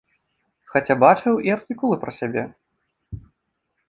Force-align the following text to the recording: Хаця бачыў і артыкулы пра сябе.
Хаця 0.75 0.95
бачыў 1.03 1.35
і 1.49 1.53
артыкулы 1.57 1.95
пра 2.05 2.11
сябе. 2.19 2.43